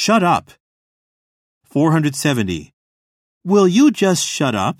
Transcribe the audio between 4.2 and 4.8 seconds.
shut up?